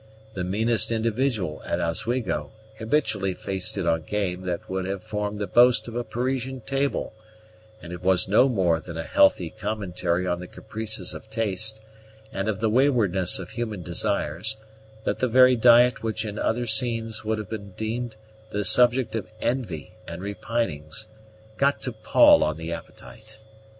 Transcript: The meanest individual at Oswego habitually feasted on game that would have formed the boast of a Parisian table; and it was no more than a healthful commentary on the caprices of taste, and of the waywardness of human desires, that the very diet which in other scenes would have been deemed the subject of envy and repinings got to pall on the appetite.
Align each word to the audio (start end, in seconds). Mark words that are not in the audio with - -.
The 0.33 0.43
meanest 0.43 0.91
individual 0.91 1.61
at 1.63 1.79
Oswego 1.79 2.49
habitually 2.79 3.35
feasted 3.35 3.85
on 3.85 4.01
game 4.01 4.41
that 4.47 4.67
would 4.67 4.85
have 4.85 5.03
formed 5.03 5.37
the 5.37 5.45
boast 5.45 5.87
of 5.87 5.95
a 5.95 6.03
Parisian 6.03 6.61
table; 6.61 7.13
and 7.83 7.93
it 7.93 8.01
was 8.01 8.27
no 8.27 8.49
more 8.49 8.79
than 8.79 8.97
a 8.97 9.03
healthful 9.03 9.51
commentary 9.59 10.25
on 10.25 10.39
the 10.39 10.47
caprices 10.47 11.13
of 11.13 11.29
taste, 11.29 11.81
and 12.33 12.49
of 12.49 12.61
the 12.61 12.67
waywardness 12.67 13.37
of 13.37 13.51
human 13.51 13.83
desires, 13.83 14.57
that 15.03 15.19
the 15.19 15.27
very 15.27 15.55
diet 15.55 16.01
which 16.01 16.25
in 16.25 16.39
other 16.39 16.65
scenes 16.65 17.23
would 17.23 17.37
have 17.37 17.51
been 17.51 17.73
deemed 17.77 18.15
the 18.49 18.65
subject 18.65 19.15
of 19.15 19.29
envy 19.39 19.93
and 20.07 20.23
repinings 20.23 21.05
got 21.57 21.79
to 21.83 21.91
pall 21.91 22.43
on 22.43 22.57
the 22.57 22.73
appetite. 22.73 23.39